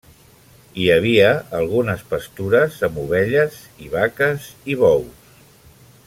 Hi 0.83 0.87
havia 0.93 1.27
algunes 1.57 2.01
pastures, 2.13 2.79
amb 2.87 2.97
ovelles 3.05 3.59
i 3.89 3.95
vaques 3.97 4.47
i 4.75 4.79
bous. 4.85 5.29